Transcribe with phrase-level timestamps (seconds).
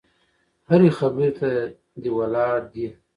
[0.69, 1.49] هرې خبرې ته
[2.01, 2.87] دې ولاړ دي.